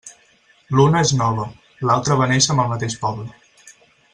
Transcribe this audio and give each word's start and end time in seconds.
L'una 0.77 1.03
és 1.07 1.11
nova, 1.19 1.45
l'altra 1.89 2.17
va 2.23 2.29
néixer 2.33 2.55
amb 2.55 2.65
el 2.65 2.73
mateix 2.75 2.97
poble. 3.07 3.29